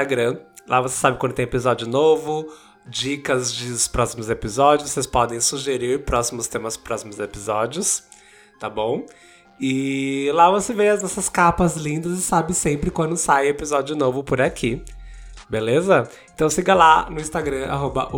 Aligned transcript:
Instagram. 0.00 0.38
Lá 0.66 0.80
você 0.80 0.96
sabe 0.96 1.18
quando 1.18 1.34
tem 1.34 1.44
episódio 1.44 1.86
novo, 1.86 2.50
dicas 2.86 3.52
dos 3.52 3.86
próximos 3.86 4.30
episódios. 4.30 4.90
Vocês 4.90 5.06
podem 5.06 5.40
sugerir 5.40 6.04
próximos 6.04 6.46
temas 6.46 6.76
próximos 6.76 7.18
episódios, 7.18 8.04
tá 8.58 8.70
bom? 8.70 9.04
E 9.60 10.30
lá 10.32 10.50
você 10.50 10.72
vê 10.72 10.88
as 10.88 11.02
nossas 11.02 11.28
capas 11.28 11.76
lindas 11.76 12.18
e 12.18 12.22
sabe 12.22 12.54
sempre 12.54 12.90
quando 12.90 13.14
sai 13.16 13.48
episódio 13.48 13.94
novo 13.94 14.24
por 14.24 14.40
aqui. 14.40 14.82
Beleza? 15.50 16.08
Então 16.34 16.48
siga 16.48 16.72
lá 16.72 17.10
no 17.10 17.20
Instagram, 17.20 17.66
arroba 17.66 18.08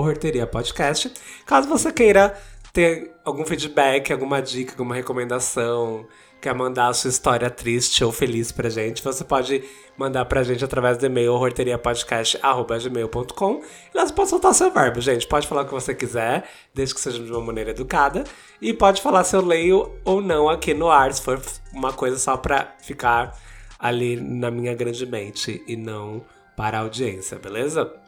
Podcast. 0.50 1.12
Caso 1.44 1.68
você 1.68 1.90
queira 1.90 2.38
ter 2.72 3.12
algum 3.24 3.44
feedback, 3.44 4.12
alguma 4.12 4.40
dica, 4.40 4.72
alguma 4.72 4.94
recomendação, 4.94 6.06
quer 6.42 6.54
mandar 6.54 6.88
a 6.88 6.92
sua 6.92 7.08
história 7.08 7.48
triste 7.48 8.04
ou 8.04 8.10
feliz 8.10 8.50
pra 8.50 8.68
gente, 8.68 9.00
você 9.00 9.22
pode 9.22 9.62
mandar 9.96 10.24
pra 10.24 10.42
gente 10.42 10.64
através 10.64 10.98
do 10.98 11.06
e-mail 11.06 11.34
horteriapodcast.gmail.com 11.34 13.62
e 13.94 13.96
lá 13.96 14.04
você 14.04 14.12
pode 14.12 14.28
soltar 14.28 14.52
seu 14.52 14.72
verbo, 14.72 15.00
gente. 15.00 15.28
Pode 15.28 15.46
falar 15.46 15.62
o 15.62 15.66
que 15.66 15.72
você 15.72 15.94
quiser, 15.94 16.50
desde 16.74 16.96
que 16.96 17.00
seja 17.00 17.22
de 17.22 17.30
uma 17.30 17.40
maneira 17.40 17.70
educada. 17.70 18.24
E 18.60 18.74
pode 18.74 19.00
falar 19.00 19.22
se 19.22 19.36
eu 19.36 19.40
leio 19.40 19.92
ou 20.04 20.20
não 20.20 20.48
aqui 20.48 20.74
no 20.74 20.90
ar, 20.90 21.12
se 21.12 21.22
for 21.22 21.40
uma 21.72 21.92
coisa 21.92 22.18
só 22.18 22.36
pra 22.36 22.74
ficar 22.82 23.38
ali 23.78 24.16
na 24.16 24.50
minha 24.50 24.74
grande 24.74 25.06
mente 25.06 25.62
e 25.68 25.76
não 25.76 26.24
para 26.56 26.78
a 26.78 26.80
audiência, 26.80 27.38
beleza? 27.38 28.01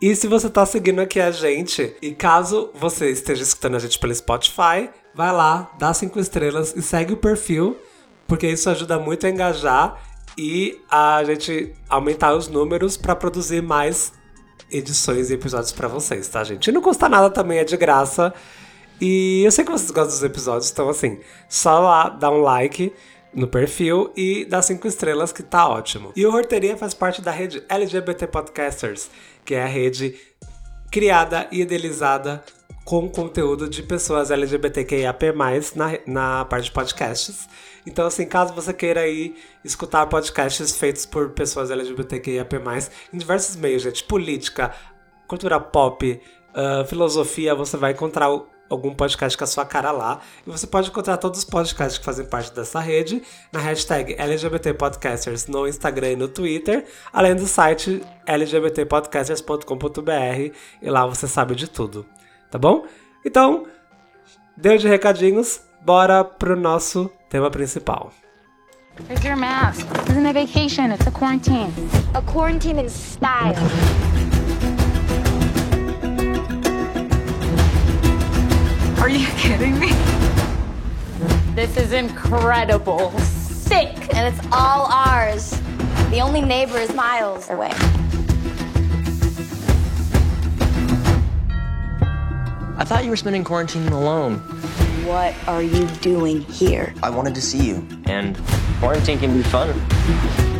E 0.00 0.14
se 0.14 0.28
você 0.28 0.48
tá 0.48 0.64
seguindo 0.64 1.00
aqui 1.00 1.18
a 1.18 1.32
gente, 1.32 1.96
e 2.00 2.12
caso 2.12 2.70
você 2.72 3.10
esteja 3.10 3.42
escutando 3.42 3.74
a 3.74 3.78
gente 3.80 3.98
pelo 3.98 4.14
Spotify, 4.14 4.88
vai 5.12 5.32
lá, 5.32 5.72
dá 5.76 5.92
cinco 5.92 6.20
estrelas 6.20 6.72
e 6.76 6.80
segue 6.80 7.14
o 7.14 7.16
perfil, 7.16 7.76
porque 8.26 8.46
isso 8.46 8.70
ajuda 8.70 8.96
muito 8.96 9.26
a 9.26 9.30
engajar 9.30 10.00
e 10.36 10.80
a 10.88 11.24
gente 11.24 11.74
aumentar 11.88 12.32
os 12.34 12.46
números 12.46 12.96
para 12.96 13.16
produzir 13.16 13.60
mais 13.60 14.12
edições 14.70 15.30
e 15.30 15.34
episódios 15.34 15.72
para 15.72 15.88
vocês, 15.88 16.28
tá, 16.28 16.44
gente? 16.44 16.68
E 16.68 16.72
não 16.72 16.80
custa 16.80 17.08
nada 17.08 17.28
também, 17.28 17.58
é 17.58 17.64
de 17.64 17.76
graça. 17.76 18.32
E 19.00 19.42
eu 19.44 19.50
sei 19.50 19.64
que 19.64 19.72
vocês 19.72 19.90
gostam 19.90 20.14
dos 20.14 20.22
episódios, 20.22 20.70
então 20.70 20.88
assim, 20.88 21.18
só 21.48 21.80
lá 21.80 22.08
dá 22.08 22.30
um 22.30 22.40
like 22.40 22.92
no 23.34 23.46
perfil 23.46 24.12
e 24.16 24.44
dá 24.44 24.62
cinco 24.62 24.86
estrelas 24.86 25.32
que 25.32 25.42
tá 25.42 25.68
ótimo. 25.68 26.12
E 26.14 26.24
o 26.24 26.32
Horteria 26.32 26.76
faz 26.76 26.94
parte 26.94 27.20
da 27.20 27.30
rede 27.30 27.62
LGBT 27.68 28.26
Podcasters, 28.26 29.10
que 29.48 29.54
é 29.54 29.62
a 29.62 29.66
rede 29.66 30.14
criada 30.90 31.48
e 31.50 31.62
idealizada 31.62 32.44
com 32.84 33.08
conteúdo 33.08 33.66
de 33.66 33.82
pessoas 33.82 34.30
LGBTQIAP+, 34.30 35.32
na, 35.74 35.98
na 36.06 36.44
parte 36.44 36.64
de 36.64 36.70
podcasts. 36.70 37.48
Então, 37.86 38.06
assim, 38.06 38.26
caso 38.26 38.52
você 38.52 38.74
queira 38.74 39.00
aí 39.00 39.34
escutar 39.64 40.04
podcasts 40.06 40.76
feitos 40.76 41.06
por 41.06 41.30
pessoas 41.30 41.70
LGBTQIAP+, 41.70 42.56
em 43.10 43.16
diversos 43.16 43.56
meios, 43.56 43.82
gente, 43.82 44.04
política, 44.04 44.74
cultura 45.26 45.58
pop, 45.58 46.20
uh, 46.54 46.84
filosofia, 46.86 47.54
você 47.54 47.78
vai 47.78 47.92
encontrar 47.92 48.30
o 48.30 48.46
algum 48.68 48.94
podcast 48.94 49.36
com 49.36 49.44
a 49.44 49.46
sua 49.46 49.64
cara 49.64 49.90
lá. 49.90 50.20
E 50.46 50.50
você 50.50 50.66
pode 50.66 50.88
encontrar 50.88 51.16
todos 51.16 51.40
os 51.40 51.44
podcasts 51.44 51.98
que 51.98 52.04
fazem 52.04 52.26
parte 52.26 52.52
dessa 52.52 52.80
rede 52.80 53.22
na 53.52 53.60
hashtag 53.60 54.14
LGBT 54.18 54.74
Podcasters 54.74 55.46
no 55.46 55.66
Instagram 55.66 56.12
e 56.12 56.16
no 56.16 56.28
Twitter, 56.28 56.86
além 57.12 57.34
do 57.34 57.46
site 57.46 58.02
lgbtpodcasters.com.br 58.26 60.54
e 60.82 60.90
lá 60.90 61.06
você 61.06 61.26
sabe 61.26 61.54
de 61.54 61.68
tudo, 61.68 62.04
tá 62.50 62.58
bom? 62.58 62.84
Então, 63.24 63.66
deu 64.56 64.76
de 64.76 64.88
recadinhos, 64.88 65.60
bora 65.84 66.24
pro 66.24 66.56
nosso 66.56 67.10
tema 67.28 67.50
principal. 67.50 68.12
Where's 69.06 69.24
your 69.24 69.36
mask? 69.36 69.86
This 69.92 70.10
isn't 70.10 70.26
a 70.26 70.32
vacation, 70.32 70.90
it's 70.90 71.06
a 71.06 71.12
quarantine. 71.12 71.72
A 72.14 72.22
quarantine 72.22 72.80
in 72.80 72.88
style. 72.88 73.54
Are 79.08 79.10
you 79.10 79.26
kidding 79.38 79.78
me? 79.78 79.88
This 81.54 81.78
is 81.78 81.94
incredible. 81.94 83.10
Sick. 83.20 84.14
And 84.14 84.34
it's 84.34 84.46
all 84.52 84.84
ours. 84.92 85.58
The 86.10 86.20
only 86.20 86.42
neighbor 86.42 86.76
is 86.76 86.92
miles 86.92 87.48
away. 87.48 87.70
I 92.76 92.84
thought 92.84 93.00
you 93.04 93.08
were 93.08 93.16
spending 93.16 93.44
quarantine 93.44 93.88
alone. 93.88 94.40
What 95.06 95.34
are 95.48 95.62
you 95.62 95.86
doing 96.02 96.42
here? 96.42 96.92
I 97.02 97.08
wanted 97.08 97.34
to 97.36 97.40
see 97.40 97.66
you, 97.66 97.88
and 98.04 98.38
quarantine 98.78 99.18
can 99.20 99.34
be 99.34 99.42
fun. 99.42 100.57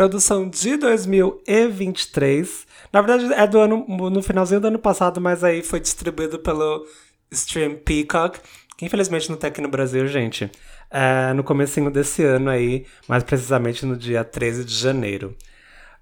Produção 0.00 0.48
de 0.48 0.78
2023. 0.78 2.66
Na 2.90 3.02
verdade, 3.02 3.30
é 3.34 3.46
do 3.46 3.58
ano, 3.58 3.84
no 3.86 4.22
finalzinho 4.22 4.58
do 4.58 4.68
ano 4.68 4.78
passado, 4.78 5.20
mas 5.20 5.44
aí 5.44 5.62
foi 5.62 5.78
distribuído 5.78 6.38
pelo 6.38 6.86
Stream 7.30 7.74
Peacock, 7.74 8.40
que 8.78 8.86
infelizmente 8.86 9.28
não 9.28 9.36
tá 9.36 9.48
aqui 9.48 9.60
no 9.60 9.68
Brasil, 9.68 10.06
gente. 10.06 10.50
É, 10.90 11.34
no 11.34 11.44
comecinho 11.44 11.90
desse 11.90 12.24
ano 12.24 12.48
aí, 12.48 12.86
mais 13.06 13.22
precisamente 13.22 13.84
no 13.84 13.94
dia 13.94 14.24
13 14.24 14.64
de 14.64 14.74
janeiro. 14.74 15.36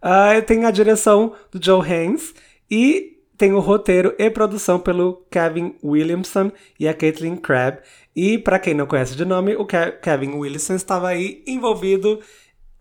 Uh, 0.01 0.41
tem 0.43 0.65
a 0.65 0.71
direção 0.71 1.35
do 1.51 1.61
Joe 1.61 1.85
Haynes 1.85 2.37
e 2.71 3.19
tem 3.37 3.53
o 3.53 3.59
roteiro 3.59 4.15
e 4.17 4.31
produção 4.31 4.79
pelo 4.79 5.27
Kevin 5.29 5.75
Williamson 5.83 6.53
e 6.79 6.87
a 6.87 6.95
Caitlin 6.95 7.35
Crabb. 7.35 7.81
E 8.15 8.39
para 8.39 8.61
quem 8.61 8.75
não 8.75 8.87
conhece 8.87 9.17
de 9.17 9.25
nome, 9.25 9.57
o 9.57 9.67
Ke 9.67 9.91
Kevin 10.01 10.35
Williamson 10.35 10.77
estava 10.77 11.09
aí 11.09 11.43
envolvido 11.49 12.21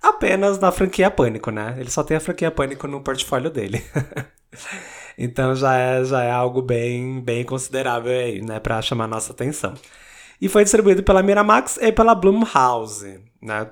apenas 0.10 0.60
na 0.60 0.72
franquia 0.72 1.10
Pânico, 1.12 1.52
né? 1.52 1.76
Ele 1.80 1.90
só 1.90 2.04
tem 2.04 2.18
a 2.18 2.20
franquia 2.20 2.52
Pânico 2.52 2.88
no 2.88 3.02
portfólio 3.02 3.50
dele. 3.50 3.84
então 5.18 5.56
já 5.56 5.76
é, 5.78 6.04
já 6.04 6.24
é 6.24 6.32
algo 6.32 6.62
bem, 6.62 7.22
bem 7.22 7.44
considerável 7.44 8.12
aí, 8.12 8.42
né? 8.42 8.60
Pra 8.60 8.82
chamar 8.82 9.08
nossa 9.08 9.32
atenção. 9.32 9.74
E 10.42 10.48
foi 10.48 10.64
distribuído 10.64 11.04
pela 11.04 11.24
Miramax 11.24 11.78
e 11.82 11.92
pela 11.92 12.14
Blumhouse, 12.14 13.20
né? 13.42 13.70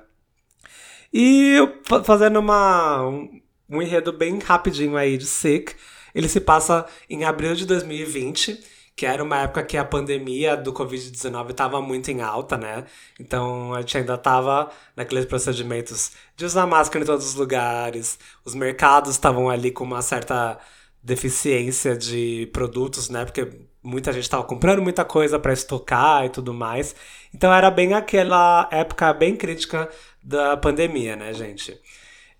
E 1.12 1.56
fazendo 2.04 2.38
uma, 2.38 3.06
um, 3.06 3.40
um 3.70 3.80
enredo 3.80 4.12
bem 4.12 4.38
rapidinho 4.38 4.96
aí 4.96 5.16
de 5.16 5.26
Sick, 5.26 5.74
ele 6.14 6.28
se 6.28 6.40
passa 6.40 6.86
em 7.08 7.24
abril 7.24 7.54
de 7.54 7.66
2020 7.66 8.75
que 8.96 9.04
era 9.04 9.22
uma 9.22 9.42
época 9.42 9.62
que 9.62 9.76
a 9.76 9.84
pandemia 9.84 10.56
do 10.56 10.72
Covid-19 10.72 11.50
estava 11.50 11.82
muito 11.82 12.10
em 12.10 12.22
alta, 12.22 12.56
né? 12.56 12.86
Então 13.20 13.74
a 13.74 13.80
gente 13.82 13.98
ainda 13.98 14.14
estava 14.14 14.70
naqueles 14.96 15.26
procedimentos 15.26 16.12
de 16.34 16.46
usar 16.46 16.66
máscara 16.66 17.04
em 17.04 17.06
todos 17.06 17.26
os 17.26 17.34
lugares, 17.34 18.18
os 18.44 18.54
mercados 18.54 19.10
estavam 19.10 19.50
ali 19.50 19.70
com 19.70 19.84
uma 19.84 20.00
certa 20.00 20.58
deficiência 21.02 21.96
de 21.96 22.48
produtos, 22.54 23.10
né? 23.10 23.24
Porque 23.26 23.48
muita 23.82 24.12
gente 24.12 24.24
estava 24.24 24.42
comprando 24.44 24.82
muita 24.82 25.04
coisa 25.04 25.38
para 25.38 25.52
estocar 25.52 26.24
e 26.24 26.30
tudo 26.30 26.54
mais. 26.54 26.96
Então 27.34 27.52
era 27.52 27.70
bem 27.70 27.92
aquela 27.94 28.66
época 28.72 29.12
bem 29.12 29.36
crítica 29.36 29.90
da 30.22 30.56
pandemia, 30.56 31.16
né, 31.16 31.34
gente? 31.34 31.78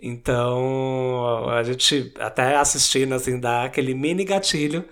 Então 0.01 1.49
a 1.51 1.63
gente 1.63 2.15
até 2.19 2.57
assistindo 2.57 3.15
assim 3.15 3.39
dá 3.39 3.65
aquele 3.65 3.95
mini 3.95 4.25
gatilho 4.25 4.85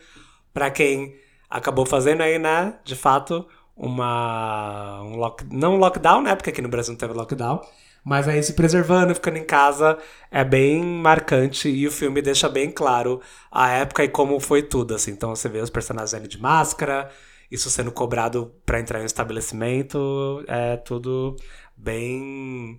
para 0.52 0.70
quem 0.70 1.24
acabou 1.54 1.86
fazendo 1.86 2.22
aí, 2.22 2.38
né, 2.38 2.74
de 2.84 2.96
fato, 2.96 3.46
uma. 3.76 5.00
Um 5.02 5.16
lock, 5.16 5.44
não 5.50 5.74
um 5.74 5.78
lockdown, 5.78 6.22
né? 6.22 6.34
Porque 6.34 6.50
aqui 6.50 6.60
no 6.60 6.68
Brasil 6.68 6.92
não 6.92 6.98
teve 6.98 7.12
lockdown. 7.12 7.60
Mas 8.04 8.28
aí 8.28 8.42
se 8.42 8.52
preservando, 8.52 9.14
ficando 9.14 9.38
em 9.38 9.44
casa, 9.44 9.96
é 10.30 10.44
bem 10.44 10.84
marcante 10.84 11.70
e 11.70 11.86
o 11.86 11.90
filme 11.90 12.20
deixa 12.20 12.48
bem 12.50 12.70
claro 12.70 13.20
a 13.50 13.70
época 13.70 14.04
e 14.04 14.08
como 14.08 14.38
foi 14.40 14.62
tudo, 14.62 14.94
assim. 14.94 15.12
Então 15.12 15.34
você 15.34 15.48
vê 15.48 15.60
os 15.60 15.70
personagens 15.70 16.12
ali 16.12 16.28
de 16.28 16.38
máscara, 16.38 17.10
isso 17.50 17.70
sendo 17.70 17.90
cobrado 17.90 18.52
para 18.66 18.78
entrar 18.78 18.98
em 18.98 19.04
um 19.04 19.06
estabelecimento, 19.06 20.44
é 20.46 20.76
tudo 20.76 21.36
bem 21.76 22.78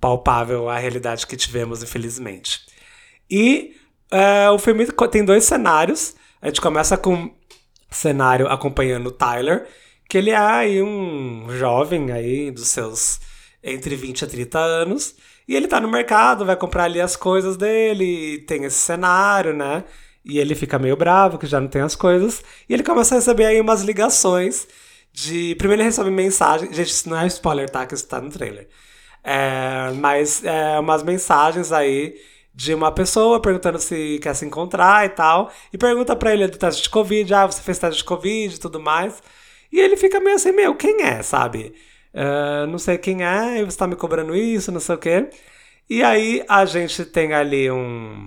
palpável 0.00 0.68
a 0.68 0.78
realidade 0.78 1.26
que 1.28 1.36
tivemos, 1.36 1.82
infelizmente. 1.82 2.66
E 3.30 3.76
é, 4.10 4.50
o 4.50 4.58
filme 4.58 4.86
tem 5.10 5.24
dois 5.24 5.44
cenários. 5.44 6.16
A 6.42 6.48
gente 6.48 6.60
começa 6.60 6.96
com 6.96 7.35
cenário 7.96 8.48
acompanhando 8.48 9.08
o 9.08 9.12
Tyler, 9.12 9.66
que 10.08 10.18
ele 10.18 10.30
é 10.30 10.36
aí 10.36 10.82
um 10.82 11.46
jovem 11.50 12.12
aí 12.12 12.50
dos 12.50 12.68
seus 12.68 13.20
entre 13.62 13.96
20 13.96 14.24
a 14.24 14.28
30 14.28 14.58
anos, 14.58 15.16
e 15.48 15.56
ele 15.56 15.66
tá 15.66 15.80
no 15.80 15.90
mercado, 15.90 16.44
vai 16.44 16.56
comprar 16.56 16.84
ali 16.84 17.00
as 17.00 17.16
coisas 17.16 17.56
dele, 17.56 18.38
tem 18.46 18.64
esse 18.64 18.78
cenário, 18.78 19.52
né? 19.52 19.84
E 20.24 20.38
ele 20.38 20.54
fica 20.54 20.78
meio 20.78 20.96
bravo 20.96 21.38
que 21.38 21.46
já 21.46 21.60
não 21.60 21.68
tem 21.68 21.82
as 21.82 21.96
coisas, 21.96 22.42
e 22.68 22.74
ele 22.74 22.82
começa 22.82 23.14
a 23.14 23.18
receber 23.18 23.46
aí 23.46 23.60
umas 23.60 23.82
ligações 23.82 24.66
de. 25.12 25.54
Primeiro 25.56 25.82
ele 25.82 25.88
recebe 25.88 26.10
mensagem. 26.10 26.72
Gente, 26.72 26.90
isso 26.90 27.08
não 27.08 27.18
é 27.18 27.26
spoiler, 27.26 27.70
tá? 27.70 27.86
Que 27.86 27.94
isso 27.94 28.06
tá 28.06 28.20
no 28.20 28.30
trailer. 28.30 28.68
É, 29.24 29.90
mas 29.96 30.44
é, 30.44 30.78
umas 30.78 31.02
mensagens 31.02 31.72
aí 31.72 32.14
de 32.56 32.72
uma 32.72 32.90
pessoa 32.90 33.38
perguntando 33.38 33.78
se 33.78 34.18
quer 34.22 34.34
se 34.34 34.46
encontrar 34.46 35.04
e 35.04 35.10
tal. 35.10 35.52
E 35.70 35.76
pergunta 35.76 36.16
pra 36.16 36.32
ele 36.32 36.48
do 36.48 36.56
teste 36.56 36.84
de 36.84 36.90
Covid. 36.90 37.34
Ah, 37.34 37.46
você 37.46 37.60
fez 37.60 37.78
teste 37.78 37.98
de 37.98 38.04
Covid 38.04 38.56
e 38.56 38.58
tudo 38.58 38.80
mais. 38.80 39.22
E 39.70 39.78
ele 39.78 39.96
fica 39.96 40.18
meio 40.18 40.36
assim, 40.36 40.52
meu, 40.52 40.74
quem 40.74 41.02
é, 41.02 41.22
sabe? 41.22 41.74
Uh, 42.14 42.66
não 42.68 42.78
sei 42.78 42.96
quem 42.96 43.22
é, 43.22 43.62
você 43.62 43.76
tá 43.76 43.86
me 43.86 43.94
cobrando 43.94 44.34
isso, 44.34 44.72
não 44.72 44.80
sei 44.80 44.94
o 44.94 44.98
quê. 44.98 45.28
E 45.88 46.02
aí 46.02 46.42
a 46.48 46.64
gente 46.64 47.04
tem 47.04 47.34
ali 47.34 47.70
um, 47.70 48.26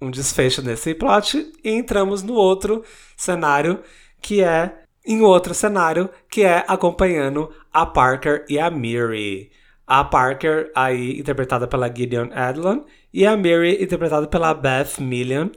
um 0.00 0.10
desfecho 0.10 0.62
nesse 0.62 0.94
plot 0.94 1.52
e 1.62 1.70
entramos 1.70 2.22
no 2.22 2.32
outro 2.32 2.82
cenário, 3.14 3.82
que 4.22 4.42
é 4.42 4.84
em 5.04 5.20
outro 5.20 5.52
cenário, 5.52 6.08
que 6.30 6.44
é 6.44 6.64
acompanhando 6.66 7.52
a 7.70 7.84
Parker 7.84 8.46
e 8.48 8.58
a 8.58 8.70
Miri. 8.70 9.52
A 9.92 10.02
Parker, 10.04 10.72
aí 10.74 11.20
interpretada 11.20 11.68
pela 11.68 11.94
Gideon 11.94 12.30
Adlon, 12.32 12.80
e 13.12 13.26
a 13.26 13.36
Miri, 13.36 13.84
interpretada 13.84 14.26
pela 14.26 14.54
Beth 14.54 14.98
Million. 14.98 15.50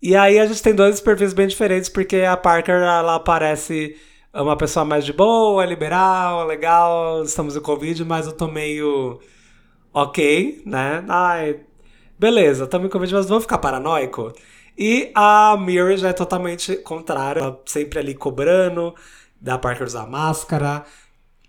E 0.00 0.16
aí 0.16 0.38
a 0.38 0.46
gente 0.46 0.62
tem 0.62 0.74
dois 0.74 1.02
perfis 1.02 1.34
bem 1.34 1.46
diferentes, 1.46 1.90
porque 1.90 2.22
a 2.22 2.34
Parker, 2.34 2.76
ela 2.76 3.20
parece 3.20 3.94
uma 4.32 4.56
pessoa 4.56 4.86
mais 4.86 5.04
de 5.04 5.12
boa, 5.12 5.66
liberal, 5.66 6.46
legal, 6.46 7.22
estamos 7.24 7.56
no 7.56 7.60
Covid, 7.60 8.02
mas 8.06 8.26
eu 8.26 8.32
tô 8.32 8.48
meio 8.48 9.20
ok, 9.92 10.62
né? 10.64 11.04
Ai, 11.06 11.60
beleza, 12.18 12.64
estamos 12.64 12.86
em 12.86 12.90
Covid, 12.90 13.12
mas 13.12 13.26
vamos 13.26 13.44
ficar 13.44 13.58
paranoico? 13.58 14.32
E 14.78 15.12
a 15.14 15.58
Miri 15.60 15.98
já 15.98 16.08
é 16.08 16.14
totalmente 16.14 16.74
contrária, 16.76 17.54
sempre 17.66 17.98
ali 17.98 18.14
cobrando, 18.14 18.94
da 19.38 19.58
Parker 19.58 19.86
usar 19.86 20.06
máscara, 20.06 20.86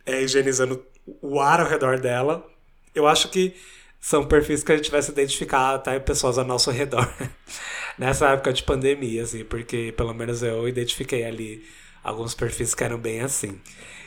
é, 0.05 0.21
higienizando 0.21 0.83
o 1.21 1.39
ar 1.39 1.59
ao 1.61 1.67
redor 1.67 1.99
dela. 1.99 2.45
Eu 2.93 3.07
acho 3.07 3.29
que 3.29 3.55
são 3.99 4.25
perfis 4.25 4.63
que 4.63 4.71
a 4.71 4.77
gente 4.77 4.91
vai 4.91 5.01
se 5.01 5.11
identificar 5.11 5.75
até 5.75 5.99
pessoas 5.99 6.37
ao 6.37 6.45
nosso 6.45 6.69
redor 6.71 7.11
nessa 7.97 8.29
época 8.29 8.53
de 8.53 8.63
pandemia, 8.63 9.23
assim, 9.23 9.43
porque 9.43 9.93
pelo 9.97 10.13
menos 10.13 10.43
eu 10.43 10.67
identifiquei 10.67 11.23
ali 11.23 11.65
alguns 12.03 12.35
perfis 12.35 12.75
que 12.75 12.83
eram 12.83 12.97
bem 12.97 13.21
assim. 13.21 13.59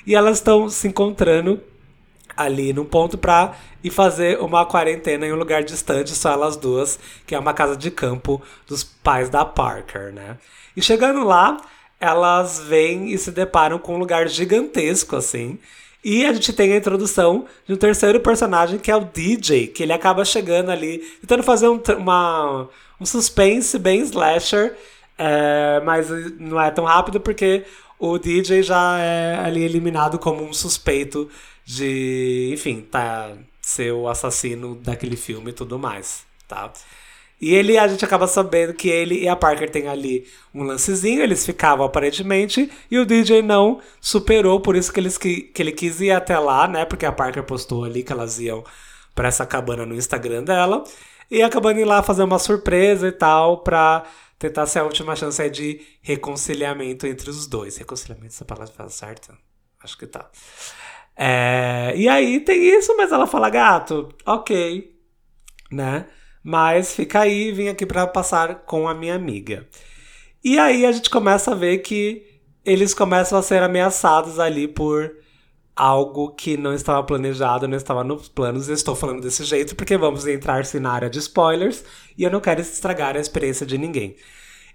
E 0.07 0.15
elas 0.15 0.39
estão 0.39 0.69
se 0.69 0.87
encontrando 0.87 1.61
ali 2.37 2.73
num 2.73 2.85
ponto 2.85 3.19
pra 3.19 3.57
ir 3.83 3.91
fazer 3.91 4.39
uma 4.41 4.65
quarentena 4.65 5.27
em 5.27 5.33
um 5.33 5.37
lugar 5.37 5.65
distante, 5.65 6.15
só 6.15 6.33
elas 6.33 6.57
duas, 6.57 6.99
que 7.27 7.35
é 7.35 7.39
uma 7.39 7.53
casa 7.53 7.77
de 7.77 7.91
campo 7.91 8.41
dos 8.67 8.85
pais 8.85 9.29
da 9.29 9.45
Parker, 9.45 10.13
né? 10.13 10.39
E 10.77 10.81
chegando 10.81 11.25
lá, 11.25 11.57
elas 11.99 12.61
vêm 12.61 13.13
e 13.13 13.19
se 13.19 13.33
deparam 13.33 13.79
com 13.79 13.97
um 13.97 13.99
lugar 13.99 14.29
gigantesco, 14.29 15.17
assim. 15.17 15.59
E 16.05 16.25
a 16.25 16.33
gente 16.33 16.53
tem 16.53 16.73
a 16.73 16.77
introdução 16.77 17.47
de 17.67 17.75
um 17.75 17.77
terceiro 17.77 18.21
personagem, 18.21 18.79
que 18.79 18.91
é 18.91 18.97
o 18.97 19.05
DJ, 19.05 19.67
que 19.67 19.83
ele 19.83 19.93
acaba 19.93 20.25
chegando 20.25 20.71
ali, 20.71 20.99
tentando 21.21 21.43
fazer 21.43 21.69
um, 21.69 21.81
uma, 21.99 22.69
um 23.01 23.05
suspense 23.05 23.79
bem 23.79 24.01
slasher, 24.03 24.77
é, 25.17 25.81
mas 25.85 26.09
não 26.39 26.61
é 26.61 26.71
tão 26.71 26.85
rápido 26.85 27.21
porque 27.21 27.65
o 27.99 28.17
DJ 28.17 28.63
já 28.63 28.99
é 28.99 29.41
ali 29.45 29.65
eliminado 29.65 30.19
como 30.19 30.45
um 30.45 30.53
suspeito 30.53 31.29
de, 31.65 32.51
enfim, 32.53 32.81
tá, 32.81 33.33
ser 33.61 33.93
o 33.93 34.09
assassino 34.09 34.77
daquele 34.77 35.17
filme 35.17 35.51
e 35.51 35.53
tudo 35.53 35.79
mais, 35.79 36.25
tá? 36.47 36.73
E 37.41 37.55
ele, 37.55 37.79
a 37.79 37.87
gente 37.87 38.05
acaba 38.05 38.27
sabendo 38.27 38.75
que 38.75 38.89
ele 38.89 39.21
e 39.21 39.29
a 39.29 39.37
Parker 39.37 39.71
têm 39.71 39.87
ali 39.87 40.27
um 40.53 40.65
lancezinho, 40.65 41.23
eles 41.23 41.47
ficavam 41.47 41.87
aparentemente, 41.87 42.71
e 42.91 42.99
o 42.99 43.07
DJ 43.07 43.43
não 43.43 43.81
superou, 44.01 44.61
por 44.61 44.75
isso 44.75 44.93
que, 44.93 44.99
eles, 44.99 45.17
que, 45.17 45.43
que 45.43 45.63
ele 45.63 45.71
quis 45.71 46.01
ir 46.01 46.11
até 46.11 46.37
lá, 46.39 46.67
né? 46.67 46.85
Porque 46.85 47.07
a 47.07 47.13
Parker 47.13 47.45
postou 47.45 47.85
ali 47.85 48.03
que 48.03 48.13
elas 48.13 48.41
iam 48.41 48.65
para 49.15 49.29
essa 49.29 49.47
cabana 49.47 49.87
no 49.87 49.95
Instagram 49.95 50.43
dela, 50.43 50.83
e 51.31 51.43
acabando 51.43 51.79
ir 51.79 51.85
lá 51.85 52.03
fazer 52.03 52.25
uma 52.25 52.39
surpresa 52.39 53.07
e 53.07 53.13
tal, 53.13 53.59
pra 53.59 54.05
tentar 54.39 54.67
ser 54.67 54.81
a 54.81 54.85
última 54.85 55.15
chance 55.15 55.49
de 55.51 55.81
reconciliamento 56.01 57.07
entre 57.07 57.31
os 57.31 57.47
dois. 57.47 57.77
Reconciliamento, 57.77 58.35
essa 58.35 58.45
palavra 58.45 58.73
fala 58.73 58.89
certo? 58.89 59.33
Acho 59.83 59.97
que 59.97 60.07
tá. 60.07 60.29
É, 61.17 61.93
e 61.97 62.09
aí 62.09 62.41
tem 62.41 62.79
isso, 62.79 62.97
mas 62.97 63.13
ela 63.13 63.27
fala, 63.27 63.51
gato, 63.51 64.09
ok, 64.25 64.97
né? 65.71 66.07
Mas 66.43 66.95
fica 66.95 67.21
aí, 67.21 67.53
vim 67.53 67.69
aqui 67.69 67.85
para 67.85 68.07
passar 68.07 68.57
com 68.67 68.89
a 68.89 68.95
minha 68.95 69.15
amiga. 69.15 69.67
E 70.43 70.59
aí 70.59 70.87
a 70.87 70.93
gente 70.93 71.11
começa 71.11 71.53
a 71.53 71.55
ver 71.55 71.79
que 71.79 72.25
eles 72.65 72.95
começam 72.95 73.39
a 73.39 73.43
ser 73.43 73.63
ameaçados 73.63 74.39
ali 74.39 74.69
por 74.69 75.17
algo 75.75 76.31
que 76.33 76.57
não 76.57 76.75
estava 76.75 77.03
planejado, 77.05 77.69
não 77.69 77.77
estava 77.77 78.03
nos 78.03 78.29
planos. 78.29 78.69
Eu 78.69 78.75
estou 78.75 78.97
falando 78.97 79.23
desse 79.23 79.45
jeito 79.45 79.77
porque 79.77 79.97
vamos 79.97 80.27
entrar-se 80.27 80.81
na 80.81 80.91
área 80.91 81.09
de 81.09 81.19
spoilers 81.19 81.85
e 82.17 82.25
eu 82.25 82.31
não 82.31 82.41
quero 82.41 82.61
estragar 82.61 83.17
a 83.17 83.21
experiência 83.21 83.65
de 83.65 83.79
ninguém. 83.79 84.17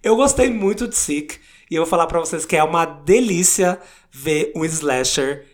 Eu 0.02 0.16
gostei 0.16 0.50
muito 0.50 0.88
de 0.88 0.96
Sick 0.96 1.40
e 1.70 1.76
eu 1.76 1.84
vou 1.84 1.90
falar 1.90 2.08
para 2.08 2.20
vocês 2.20 2.46
que 2.46 2.56
é 2.56 2.64
uma 2.64 2.86
delícia 2.86 3.80
ver 4.12 4.52
um 4.56 4.64
slasher 4.66 5.46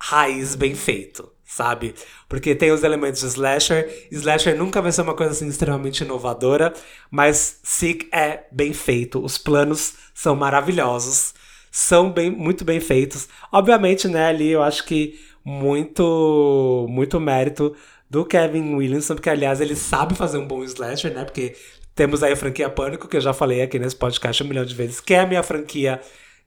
raiz 0.00 0.54
bem 0.54 0.74
feito, 0.74 1.30
sabe? 1.48 1.94
Porque 2.28 2.54
tem 2.54 2.70
os 2.70 2.84
elementos 2.84 3.22
de 3.22 3.26
slasher. 3.26 4.06
Slasher 4.12 4.56
nunca 4.56 4.82
vai 4.82 4.92
ser 4.92 5.00
uma 5.00 5.14
coisa 5.14 5.32
assim 5.32 5.48
extremamente 5.48 6.04
inovadora, 6.04 6.74
mas 7.10 7.58
Sick 7.64 8.06
é 8.12 8.44
bem 8.52 8.74
feito. 8.74 9.24
Os 9.24 9.38
planos 9.38 9.94
são 10.14 10.36
maravilhosos, 10.36 11.34
são 11.72 12.12
bem, 12.12 12.30
muito 12.30 12.66
bem 12.66 12.80
feitos. 12.80 13.28
Obviamente, 13.50 14.06
né, 14.06 14.26
ali 14.26 14.50
eu 14.50 14.62
acho 14.62 14.84
que 14.84 15.18
muito, 15.42 16.86
muito 16.90 17.18
mérito 17.18 17.74
do 18.10 18.26
Kevin 18.26 18.74
Williamson, 18.74 19.14
porque 19.14 19.30
aliás 19.30 19.60
ele 19.60 19.74
sabe 19.74 20.14
fazer 20.14 20.36
um 20.36 20.46
bom 20.46 20.62
slasher, 20.64 21.14
né? 21.14 21.24
Porque 21.24 21.56
temos 21.94 22.22
aí 22.22 22.32
a 22.32 22.36
franquia 22.36 22.68
Pânico, 22.68 23.08
que 23.08 23.16
eu 23.16 23.20
já 23.22 23.32
falei 23.32 23.62
aqui 23.62 23.78
nesse 23.78 23.96
podcast 23.96 24.42
um 24.42 24.46
milhão 24.46 24.64
de 24.66 24.74
vezes, 24.74 25.00
que 25.00 25.14
é 25.14 25.20
a 25.20 25.26
minha 25.26 25.42
franquia 25.42 26.00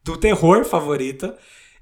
do 0.04 0.16
terror 0.16 0.64
favorita. 0.64 1.36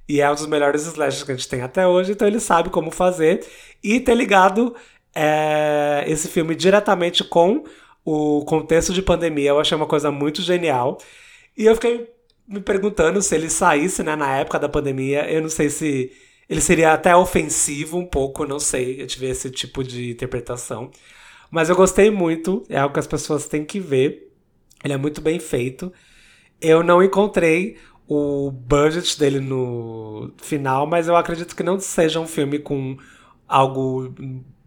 E 0.10 0.22
é 0.22 0.32
um 0.32 0.34
dos 0.34 0.48
melhores 0.48 0.88
slashers 0.88 1.22
que 1.22 1.32
a 1.32 1.36
gente 1.36 1.48
tem 1.48 1.62
até 1.62 1.86
hoje, 1.88 2.14
então 2.14 2.28
ele 2.28 2.40
sabe 2.40 2.72
como 2.72 2.90
fazer. 2.90 3.46
E 3.84 4.00
ter 4.00 4.16
ligado 4.16 4.76
é, 5.14 6.04
esse 6.08 6.28
filme 6.28 6.56
diretamente 6.56 7.24
com 7.24 7.64
o 8.04 8.44
contexto 8.44 8.92
de 8.92 9.04
pandemia, 9.04 9.50
eu 9.50 9.60
achei 9.60 9.78
uma 9.78 9.86
coisa 9.86 10.10
muito 10.12 10.42
genial. 10.42 10.98
E 11.56 11.66
eu 11.66 11.76
fiquei 11.76 12.10
me 12.48 12.60
perguntando 12.60 13.22
se 13.22 13.36
ele 13.36 13.52
saísse 13.52 14.02
né, 14.02 14.16
na 14.16 14.38
época 14.38 14.58
da 14.58 14.68
pandemia, 14.68 15.30
eu 15.32 15.44
não 15.44 15.50
sei 15.50 15.70
se 15.70 16.12
ele 16.50 16.62
seria 16.62 16.92
até 16.94 17.16
ofensivo 17.16 18.00
um 18.00 18.06
pouco, 18.06 18.48
não 18.48 18.60
sei, 18.60 19.00
eu 19.00 19.06
tive 19.06 19.28
esse 19.28 19.52
tipo 19.52 19.84
de 19.84 20.10
interpretação. 20.10 20.90
Mas 21.52 21.70
eu 21.70 21.76
gostei 21.76 22.10
muito, 22.10 22.64
é 22.68 22.80
algo 22.80 22.94
que 22.94 23.00
as 23.00 23.06
pessoas 23.06 23.48
têm 23.48 23.64
que 23.64 23.80
ver. 23.80 24.32
Ele 24.84 24.94
é 24.94 24.98
muito 24.98 25.22
bem 25.22 25.40
feito. 25.40 25.94
Eu 26.60 26.84
não 26.84 27.04
encontrei 27.04 27.78
o 28.12 28.50
budget 28.50 29.20
dele 29.20 29.40
no 29.40 30.32
final, 30.42 30.88
mas 30.88 31.08
eu 31.08 31.16
acredito 31.16 31.56
que 31.56 31.62
não 31.62 31.80
seja 31.80 32.20
um 32.20 32.26
filme 32.26 32.58
com 32.58 32.98
algo 33.48 34.12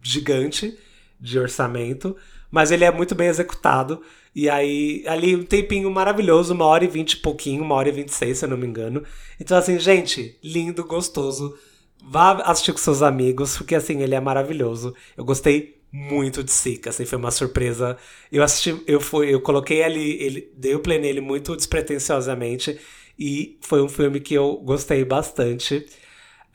gigante 0.01 0.79
de 1.19 1.37
orçamento, 1.37 2.15
mas 2.49 2.71
ele 2.71 2.85
é 2.85 2.91
muito 2.91 3.13
bem 3.13 3.27
executado. 3.27 4.01
E 4.33 4.49
aí, 4.49 5.03
ali 5.05 5.35
um 5.35 5.43
tempinho 5.43 5.91
maravilhoso, 5.91 6.53
uma 6.53 6.65
hora 6.65 6.85
e 6.85 6.87
vinte 6.87 7.13
e 7.13 7.17
pouquinho, 7.17 7.63
uma 7.63 7.75
hora 7.75 7.89
e 7.89 7.91
vinte 7.91 8.07
e 8.07 8.13
seis, 8.13 8.37
se 8.37 8.45
eu 8.45 8.49
não 8.49 8.57
me 8.57 8.65
engano. 8.65 9.03
Então, 9.37 9.57
assim, 9.57 9.77
gente, 9.77 10.39
lindo, 10.41 10.85
gostoso. 10.85 11.53
Vá 12.01 12.31
assistir 12.43 12.71
com 12.71 12.77
seus 12.77 13.01
amigos, 13.01 13.57
porque 13.57 13.75
assim, 13.75 14.01
ele 14.01 14.15
é 14.15 14.21
maravilhoso. 14.21 14.95
Eu 15.17 15.25
gostei 15.25 15.81
muito 15.91 16.43
de 16.43 16.51
Sica, 16.51 16.91
assim, 16.91 17.05
foi 17.05 17.17
uma 17.17 17.29
surpresa. 17.29 17.97
Eu 18.31 18.41
assisti, 18.41 18.81
eu 18.87 19.01
fui, 19.01 19.33
eu 19.33 19.41
coloquei 19.41 19.83
ali, 19.83 20.21
ele, 20.21 20.51
dei 20.57 20.75
o 20.75 20.79
play 20.79 20.97
nele 20.97 21.21
muito 21.21 21.55
despretensiosamente 21.57 22.79
e 23.17 23.57
foi 23.61 23.81
um 23.81 23.89
filme 23.89 24.19
que 24.19 24.33
eu 24.33 24.57
gostei 24.57 25.03
bastante. 25.05 25.85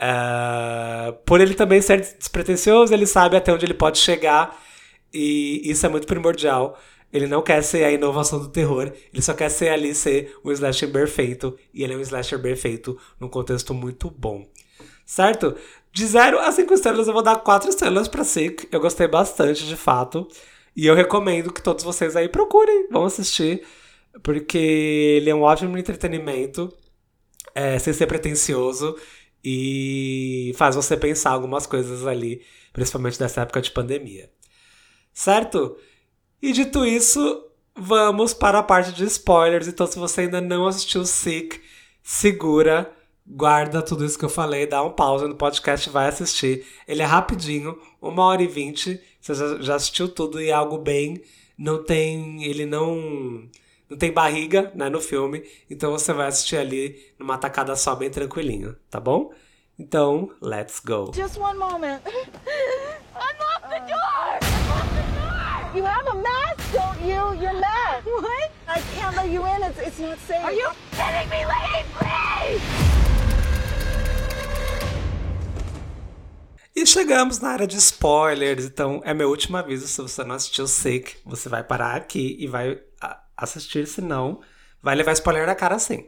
Uh, 0.01 1.13
por 1.25 1.41
ele 1.41 1.55
também 1.55 1.81
ser 1.81 2.01
despretensioso, 2.01 2.93
ele 2.95 3.07
sabe 3.07 3.37
até 3.37 3.53
onde 3.53 3.67
ele 3.67 3.75
pode 3.75 3.99
chegar 3.99 4.57
e 5.13 5.63
isso 5.65 5.85
é 5.87 5.89
muito 5.89 6.07
primordial. 6.07 6.79
Ele 7.13 7.27
não 7.27 7.43
quer 7.43 7.63
ser 7.63 7.85
a 7.85 7.91
inovação 7.91 8.39
do 8.39 8.49
terror, 8.49 8.93
ele 9.13 9.23
só 9.23 9.33
quer 9.33 9.49
ser 9.49 9.71
ali 9.71 9.95
ser 9.95 10.37
um 10.45 10.53
slasher 10.53 10.93
perfeito 10.93 11.59
e 11.73 11.83
ele 11.83 11.95
é 11.95 11.97
um 11.97 12.01
slasher 12.01 12.41
perfeito 12.41 12.99
num 13.19 13.29
contexto 13.29 13.73
muito 13.73 14.11
bom. 14.11 14.47
Certo? 15.07 15.57
De 15.91 16.07
0 16.07 16.39
a 16.39 16.53
5 16.53 16.75
estrelas, 16.75 17.09
eu 17.09 17.15
vou 17.15 17.23
dar 17.23 17.37
4 17.37 17.71
estrelas 17.71 18.09
pra 18.09 18.25
Sick. 18.25 18.69
Eu 18.71 18.79
gostei 18.79 19.09
bastante, 19.09 19.67
de 19.67 19.75
fato. 19.75 20.29
E 20.77 20.87
eu 20.87 20.95
recomendo 20.95 21.53
que 21.53 21.63
todos 21.63 21.83
vocês 21.83 22.15
aí 22.15 22.29
procurem, 22.29 22.89
vão 22.91 23.07
assistir. 23.07 23.65
Porque 24.23 24.59
ele 24.59 25.31
é 25.31 25.35
um 25.35 25.43
ótimo 25.43 25.77
entretenimento, 25.77 26.73
é, 27.55 27.79
sem 27.79 27.93
ser 27.93 28.07
pretencioso. 28.07 28.97
E 29.45 30.53
faz 30.57 30.75
você 30.75 30.97
pensar 30.97 31.31
algumas 31.31 31.67
coisas 31.67 32.07
ali, 32.07 32.43
principalmente 32.73 33.21
nessa 33.21 33.43
época 33.43 33.63
de 33.63 33.71
pandemia. 33.71 34.31
Certo? 35.13 35.77
E 36.43 36.53
dito 36.53 36.85
isso, 36.85 37.45
vamos 37.75 38.35
para 38.35 38.59
a 38.59 38.63
parte 38.63 38.93
de 38.93 39.05
spoilers. 39.05 39.69
Então, 39.69 39.87
se 39.87 39.99
você 39.99 40.23
ainda 40.23 40.41
não 40.41 40.67
assistiu 40.67 41.05
Sick, 41.05 41.61
segura 42.03 42.93
guarda 43.29 43.83
tudo 43.83 44.05
isso 44.05 44.19
que 44.19 44.25
eu 44.25 44.31
falei, 44.31 44.67
dá 44.67 44.83
um 44.83 44.91
pausa 44.91 45.29
no 45.29 45.35
podcast 45.35 45.91
vai 45.91 46.09
assistir. 46.09 46.65
Ele 46.87 47.03
é 47.03 47.05
rapidinho, 47.05 47.79
uma 48.01 48.25
hora 48.25 48.43
e 48.43 48.47
vinte. 48.47 49.01
Você 49.21 49.35
já, 49.63 49.75
assistiu 49.75 50.09
tudo 50.09 50.41
e 50.41 50.49
é 50.49 50.53
algo 50.53 50.79
bem. 50.79 51.23
Não 51.57 51.83
tem. 51.85 52.45
Ele 52.45 52.65
não. 52.65 53.49
Não 53.89 53.97
tem 53.97 54.13
barriga 54.13 54.71
né, 54.75 54.89
no 54.89 55.01
filme. 55.01 55.43
Então 55.71 55.91
você 55.91 56.13
vai 56.13 56.27
assistir 56.27 56.57
ali 56.57 56.97
numa 57.19 57.39
tacada 57.39 57.75
só, 57.75 57.95
bem 57.95 58.11
tranquilinho, 58.11 58.77
tá 58.91 59.01
bom? 59.01 59.33
Então, 59.79 60.31
let's 60.43 60.81
go. 60.81 61.13
Just 61.15 61.39
one 61.39 61.57
moment. 61.57 62.03
Unlock 63.15 63.63
the 63.69 63.81
door! 63.87 64.39
Unlock 64.43 64.89
the 64.95 65.03
door! 65.15 65.71
You 65.75 65.85
have 65.85 66.09
a 66.09 66.15
mask, 66.15 66.73
don't 66.73 67.01
you? 67.01 67.41
You're 67.41 67.61
masked. 67.61 68.07
What? 68.07 68.51
I 68.67 68.81
can't 68.97 69.17
let 69.17 69.31
you 69.31 69.47
in. 69.47 69.63
It's, 69.63 69.79
it's 69.79 69.99
not 70.01 70.19
safe. 70.27 70.45
Are 70.45 70.53
you 70.53 70.69
kidding 70.93 71.31
me, 71.31 71.45
lady? 71.47 71.87
Please! 71.95 72.88
E 76.81 76.87
chegamos 76.87 77.41
na 77.41 77.49
área 77.49 77.67
de 77.67 77.77
spoilers, 77.77 78.65
então 78.65 79.03
é 79.05 79.13
meu 79.13 79.29
último 79.31 79.57
aviso. 79.57 79.89
Se 79.89 80.01
você 80.01 80.23
não 80.23 80.37
assistiu 80.37 80.65
Sick, 80.69 81.17
você 81.27 81.49
vai 81.49 81.65
parar 81.65 81.97
aqui 81.97 82.37
e 82.39 82.47
vai 82.47 82.79
assistir, 83.37 83.85
senão 83.85 84.41
vai 84.81 84.95
levar 84.95 85.11
spoiler 85.11 85.45
na 85.45 85.57
cara 85.57 85.77
sim. 85.81 86.07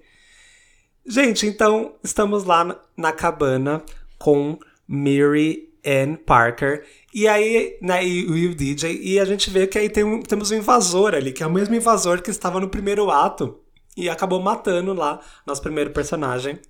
Gente, 1.04 1.44
então 1.44 1.96
estamos 2.04 2.44
lá 2.44 2.62
na- 2.62 2.80
na 2.96 3.12
cabana 3.12 3.82
com 4.16 4.60
Miri 4.86 5.74
Ann 5.84 6.14
Parker. 6.14 6.86
E 7.12 7.26
aí, 7.26 7.76
né, 7.82 8.06
e 8.06 8.26
o 8.26 8.54
DJ, 8.54 8.96
e 9.02 9.18
a 9.18 9.24
gente 9.24 9.50
vê 9.50 9.66
que 9.66 9.76
aí 9.76 9.90
tem 9.90 10.04
um- 10.04 10.22
temos 10.22 10.52
um 10.52 10.56
invasor 10.56 11.16
ali, 11.16 11.32
que 11.32 11.42
é 11.42 11.46
o 11.48 11.52
mesmo 11.52 11.74
invasor 11.74 12.22
que 12.22 12.30
estava 12.30 12.60
no 12.60 12.68
primeiro 12.68 13.10
ato 13.10 13.58
e 13.96 14.08
acabou 14.08 14.40
matando 14.40 14.94
lá 14.94 15.18
nosso 15.44 15.62
primeiro 15.62 15.90
personagem. 15.90 16.60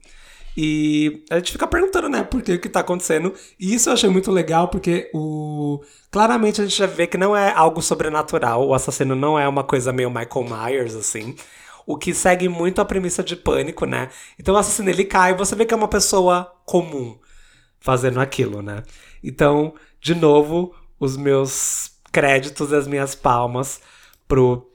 E 0.57 1.25
a 1.30 1.37
gente 1.37 1.52
fica 1.52 1.66
perguntando, 1.66 2.09
né, 2.09 2.23
por 2.23 2.42
que 2.42 2.59
que 2.59 2.69
tá 2.69 2.80
acontecendo. 2.80 3.35
E 3.59 3.75
isso 3.75 3.88
eu 3.88 3.95
achei 3.95 4.11
muito 4.11 4.30
legal, 4.30 4.69
porque 4.69 5.11
o... 5.14 5.80
Claramente 6.11 6.61
a 6.61 6.64
gente 6.64 6.76
já 6.76 6.87
vê 6.87 7.07
que 7.07 7.16
não 7.16 7.37
é 7.37 7.52
algo 7.52 7.80
sobrenatural. 7.80 8.66
O 8.66 8.75
assassino 8.75 9.14
não 9.14 9.38
é 9.38 9.49
uma 9.49 9.62
coisa 9.62 9.92
meio 9.92 10.11
Michael 10.11 10.47
Myers, 10.49 10.95
assim. 10.95 11.37
O 11.87 11.97
que 11.97 12.12
segue 12.12 12.49
muito 12.49 12.80
a 12.80 12.85
premissa 12.85 13.23
de 13.23 13.37
pânico, 13.37 13.87
né? 13.87 14.09
Então 14.38 14.54
o 14.54 14.59
assassino, 14.59 14.90
ele 14.90 15.04
cai 15.04 15.35
você 15.35 15.54
vê 15.54 15.64
que 15.64 15.75
é 15.75 15.76
uma 15.76 15.88
pessoa 15.88 16.52
comum 16.64 17.19
fazendo 17.80 18.21
aquilo, 18.21 18.62
né? 18.62 18.83
Então, 19.23 19.75
de 20.00 20.14
novo, 20.14 20.75
os 20.99 21.16
meus 21.16 21.92
créditos 22.12 22.73
e 22.73 22.76
as 22.76 22.87
minhas 22.87 23.14
palmas 23.14 23.80
pro 24.28 24.70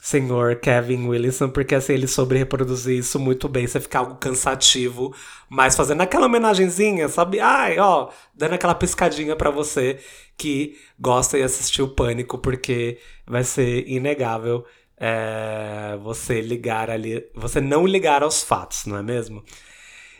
senhor 0.00 0.56
Kevin 0.56 1.06
Williamson, 1.06 1.50
porque 1.50 1.74
assim, 1.74 1.92
ele 1.92 2.06
soube 2.06 2.36
reproduzir 2.36 2.98
isso 2.98 3.18
muito 3.18 3.48
bem, 3.48 3.66
você 3.66 3.78
fica 3.78 3.98
algo 3.98 4.14
cansativo, 4.16 5.14
mas 5.48 5.76
fazendo 5.76 6.00
aquela 6.00 6.26
homenagenzinha, 6.26 7.08
sabe? 7.08 7.38
Ai, 7.38 7.78
ó, 7.78 8.08
dando 8.34 8.54
aquela 8.54 8.74
piscadinha 8.74 9.36
pra 9.36 9.50
você 9.50 9.98
que 10.38 10.78
gosta 10.98 11.38
e 11.38 11.42
assistiu 11.42 11.94
Pânico, 11.94 12.38
porque 12.38 12.98
vai 13.26 13.44
ser 13.44 13.86
inegável 13.86 14.64
é, 14.96 15.98
você 16.02 16.40
ligar 16.40 16.90
ali, 16.90 17.26
você 17.34 17.60
não 17.60 17.86
ligar 17.86 18.22
aos 18.22 18.42
fatos, 18.42 18.86
não 18.86 18.96
é 18.96 19.02
mesmo? 19.02 19.44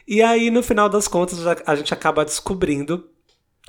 E 0.07 0.23
aí, 0.23 0.51
no 0.51 0.63
final 0.63 0.89
das 0.89 1.09
contas, 1.09 1.39
a 1.47 1.75
gente 1.75 1.95
acaba 1.95 2.25
descobrindo 2.25 3.09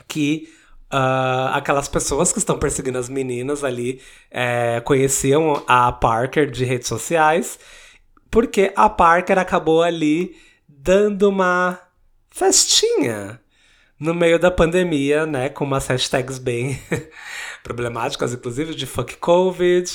que 0.08 0.50
ah, 0.92 1.52
aquelas 1.56 1.88
pessoas 1.88 2.34
que 2.34 2.40
estão 2.40 2.60
perseguindo 2.60 2.98
as 2.98 3.08
meninas 3.08 3.64
ali 3.64 4.02
é, 4.30 4.82
conheciam 4.82 5.64
a 5.68 5.92
Parker 5.92 6.50
de 6.52 6.66
redes 6.66 6.88
sociais, 6.88 7.58
porque 8.30 8.74
a 8.76 8.90
Parker 8.90 9.40
acabou 9.40 9.82
ali 9.82 10.36
dando 10.68 11.30
uma 11.30 11.80
festinha 12.30 13.40
no 14.00 14.14
meio 14.14 14.40
da 14.40 14.52
pandemia, 14.52 15.26
né? 15.26 15.50
Com 15.50 15.64
umas 15.64 15.88
hashtags 15.88 16.40
bem 16.40 16.82
problemáticas, 17.64 18.34
inclusive 18.34 18.76
de 18.76 18.86
fuck 18.86 19.16
Covid. 19.18 19.90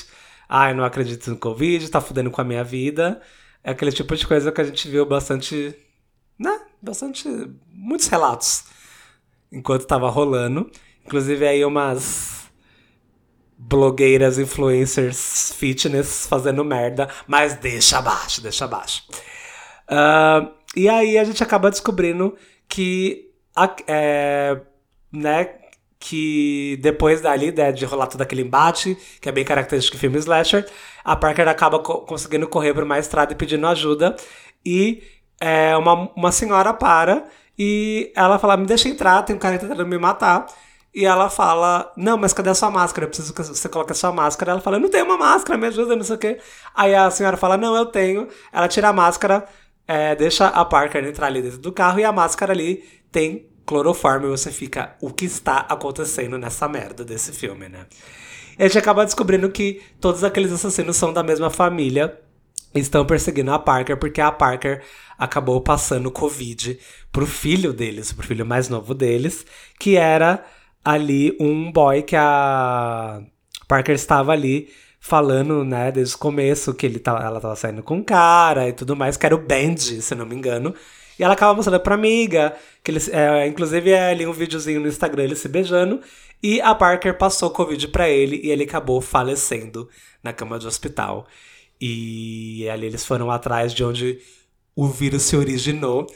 Ai, 0.48 0.72
não 0.74 0.84
acredito 0.84 1.28
no 1.30 1.36
Covid, 1.36 1.90
tá 1.90 2.00
fudendo 2.00 2.30
com 2.30 2.40
a 2.40 2.44
minha 2.44 2.64
vida. 2.64 3.20
É 3.64 3.72
aquele 3.72 3.92
tipo 3.92 4.16
de 4.16 4.26
coisa 4.26 4.52
que 4.52 4.60
a 4.60 4.64
gente 4.64 4.88
viu 4.88 5.04
bastante, 5.04 5.76
né? 6.38 6.60
Bastante. 6.80 7.28
muitos 7.72 8.06
relatos 8.06 8.64
enquanto 9.50 9.86
tava 9.86 10.08
rolando. 10.08 10.70
Inclusive 11.06 11.46
aí 11.46 11.64
umas 11.64 12.46
blogueiras, 13.58 14.38
influencers, 14.38 15.52
fitness 15.56 16.26
fazendo 16.28 16.64
merda, 16.64 17.08
mas 17.26 17.54
deixa 17.54 17.98
abaixo, 17.98 18.42
deixa 18.42 18.64
abaixo. 18.64 19.04
Ah, 19.88 20.50
e 20.75 20.88
aí 20.88 21.16
a 21.18 21.25
gente 21.25 21.42
acaba 21.42 21.70
descobrindo 21.70 22.36
que, 22.68 23.30
é, 23.86 24.60
né, 25.12 25.50
que 25.98 26.78
depois 26.82 27.20
dali, 27.20 27.50
né, 27.52 27.72
de 27.72 27.84
rolar 27.84 28.08
todo 28.08 28.20
aquele 28.20 28.42
embate, 28.42 28.96
que 29.20 29.28
é 29.28 29.32
bem 29.32 29.44
característico 29.44 29.96
do 29.96 30.00
filme 30.00 30.18
Slasher, 30.18 30.68
a 31.04 31.16
Parker 31.16 31.48
acaba 31.48 31.78
co- 31.78 32.00
conseguindo 32.00 32.46
correr 32.48 32.75
por 32.75 32.82
uma 32.82 32.98
estrada 32.98 33.32
e 33.32 33.36
pedindo 33.36 33.66
ajuda. 33.66 34.14
E 34.64 35.02
é, 35.40 35.76
uma, 35.76 36.10
uma 36.14 36.32
senhora 36.32 36.75
para 36.75 37.25
e 37.58 38.12
ela 38.14 38.38
fala: 38.38 38.56
Me 38.56 38.66
deixa 38.66 38.88
entrar, 38.88 39.22
tem 39.22 39.34
um 39.34 39.38
cara 39.38 39.58
tentando 39.58 39.86
me 39.86 39.98
matar. 39.98 40.46
E 40.96 41.04
ela 41.04 41.28
fala: 41.28 41.92
Não, 41.94 42.16
mas 42.16 42.32
cadê 42.32 42.48
a 42.48 42.54
sua 42.54 42.70
máscara? 42.70 43.04
Eu 43.04 43.10
preciso 43.10 43.34
que 43.34 43.42
você 43.42 43.68
coloque 43.68 43.92
a 43.92 43.94
sua 43.94 44.10
máscara. 44.10 44.52
Ela 44.52 44.62
fala: 44.62 44.78
Eu 44.78 44.80
não 44.80 44.88
tenho 44.88 45.04
uma 45.04 45.18
máscara, 45.18 45.58
me 45.58 45.66
ajuda, 45.66 45.94
não 45.94 46.02
sei 46.02 46.16
o 46.16 46.18
quê. 46.18 46.38
Aí 46.74 46.94
a 46.94 47.10
senhora 47.10 47.36
fala: 47.36 47.58
Não, 47.58 47.76
eu 47.76 47.84
tenho. 47.84 48.26
Ela 48.50 48.66
tira 48.66 48.88
a 48.88 48.94
máscara, 48.94 49.44
é, 49.86 50.16
deixa 50.16 50.46
a 50.46 50.64
Parker 50.64 51.04
entrar 51.04 51.26
ali 51.26 51.42
dentro 51.42 51.58
do 51.58 51.70
carro 51.70 52.00
e 52.00 52.04
a 52.04 52.10
máscara 52.10 52.54
ali 52.54 52.82
tem 53.12 53.46
cloroforme. 53.66 54.24
E 54.26 54.30
você 54.30 54.50
fica: 54.50 54.96
O 55.02 55.12
que 55.12 55.26
está 55.26 55.66
acontecendo 55.68 56.38
nessa 56.38 56.66
merda 56.66 57.04
desse 57.04 57.30
filme, 57.30 57.68
né? 57.68 57.84
E 58.58 58.62
a 58.62 58.66
gente 58.66 58.78
acaba 58.78 59.04
descobrindo 59.04 59.50
que 59.50 59.82
todos 60.00 60.24
aqueles 60.24 60.50
assassinos 60.50 60.96
são 60.96 61.12
da 61.12 61.22
mesma 61.22 61.50
família 61.50 62.18
estão 62.74 63.04
perseguindo 63.04 63.52
a 63.52 63.58
Parker 63.58 63.98
porque 63.98 64.20
a 64.20 64.32
Parker 64.32 64.82
acabou 65.18 65.60
passando 65.60 66.10
Covid 66.10 66.78
pro 67.12 67.26
filho 67.26 67.72
deles, 67.72 68.12
pro 68.12 68.26
filho 68.26 68.44
mais 68.44 68.68
novo 68.68 68.94
deles, 68.94 69.46
que 69.78 69.96
era 69.96 70.44
ali 70.86 71.36
um 71.40 71.72
boy 71.72 72.00
que 72.00 72.14
a 72.14 73.20
Parker 73.66 73.96
estava 73.96 74.30
ali 74.30 74.68
falando, 75.00 75.64
né, 75.64 75.90
desde 75.90 76.14
o 76.14 76.18
começo 76.18 76.72
que 76.72 76.86
ele 76.86 77.00
tava, 77.00 77.24
ela 77.24 77.40
tava 77.40 77.56
saindo 77.56 77.82
com 77.82 77.96
um 77.96 78.04
cara 78.04 78.68
e 78.68 78.72
tudo 78.72 78.94
mais, 78.94 79.16
que 79.16 79.26
era 79.26 79.34
o 79.34 79.38
Benji, 79.38 80.00
se 80.00 80.14
não 80.14 80.24
me 80.24 80.36
engano. 80.36 80.72
E 81.18 81.24
ela 81.24 81.34
acaba 81.34 81.54
mostrando 81.54 81.80
pra 81.80 81.96
amiga, 81.96 82.54
que 82.84 82.92
eles, 82.92 83.08
é, 83.08 83.48
inclusive 83.48 83.90
é 83.90 84.10
ali 84.10 84.26
um 84.26 84.32
videozinho 84.32 84.80
no 84.80 84.86
Instagram 84.86 85.24
eles 85.24 85.40
se 85.40 85.48
beijando, 85.48 86.00
e 86.40 86.60
a 86.60 86.72
Parker 86.72 87.18
passou 87.18 87.50
Covid 87.50 87.88
pra 87.88 88.08
ele 88.08 88.40
e 88.44 88.50
ele 88.50 88.62
acabou 88.62 89.00
falecendo 89.00 89.88
na 90.22 90.32
cama 90.32 90.56
de 90.56 90.68
hospital. 90.68 91.26
E 91.80 92.68
ali 92.68 92.86
eles 92.86 93.04
foram 93.04 93.28
atrás 93.30 93.74
de 93.74 93.82
onde 93.82 94.20
o 94.74 94.86
vírus 94.86 95.22
se 95.22 95.36
originou. 95.36 96.06